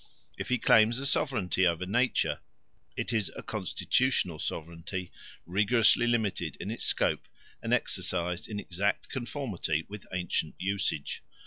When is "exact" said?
8.59-9.09